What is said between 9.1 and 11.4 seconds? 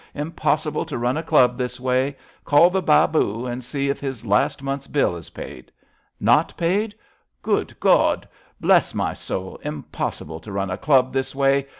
soul! Impossible to run a Club this